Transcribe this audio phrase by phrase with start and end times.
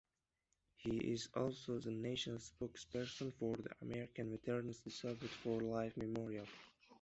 [0.77, 6.47] He is also the national spokesperson for the American Veterans Disabled for Life Memorial.